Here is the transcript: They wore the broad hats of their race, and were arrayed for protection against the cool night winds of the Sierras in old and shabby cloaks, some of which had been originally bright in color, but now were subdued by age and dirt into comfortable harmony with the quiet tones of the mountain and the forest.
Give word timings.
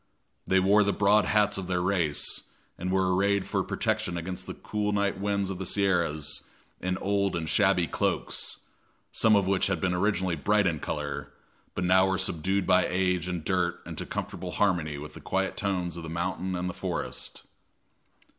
They 0.47 0.59
wore 0.59 0.83
the 0.83 0.93
broad 0.93 1.25
hats 1.25 1.59
of 1.59 1.67
their 1.67 1.79
race, 1.79 2.49
and 2.75 2.91
were 2.91 3.15
arrayed 3.15 3.45
for 3.45 3.63
protection 3.63 4.17
against 4.17 4.47
the 4.47 4.55
cool 4.55 4.91
night 4.93 5.19
winds 5.19 5.51
of 5.51 5.59
the 5.59 5.65
Sierras 5.67 6.41
in 6.79 6.97
old 6.97 7.35
and 7.35 7.47
shabby 7.47 7.85
cloaks, 7.85 8.61
some 9.11 9.35
of 9.35 9.45
which 9.45 9.67
had 9.67 9.79
been 9.79 9.93
originally 9.93 10.35
bright 10.35 10.65
in 10.65 10.79
color, 10.79 11.31
but 11.75 11.83
now 11.83 12.07
were 12.09 12.17
subdued 12.17 12.65
by 12.65 12.87
age 12.87 13.27
and 13.27 13.45
dirt 13.45 13.79
into 13.85 14.07
comfortable 14.07 14.53
harmony 14.53 14.97
with 14.97 15.13
the 15.13 15.21
quiet 15.21 15.55
tones 15.55 15.95
of 15.97 16.01
the 16.01 16.09
mountain 16.09 16.55
and 16.55 16.67
the 16.67 16.73
forest. 16.73 17.43